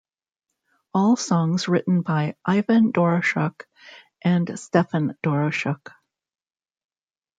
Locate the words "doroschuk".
2.91-3.67, 5.21-5.91